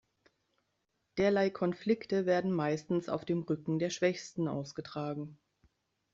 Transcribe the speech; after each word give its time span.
Derlei 1.19 1.51
Konflikte 1.51 2.25
werden 2.25 2.51
meistens 2.51 3.07
auf 3.07 3.23
dem 3.23 3.43
Rücken 3.43 3.77
der 3.77 3.91
Schwächsten 3.91 4.47
ausgetragen. 4.47 5.37